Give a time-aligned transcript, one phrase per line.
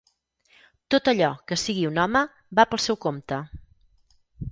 [0.93, 2.23] Tot allò que sigui un home,
[2.61, 3.39] va pel seu compte.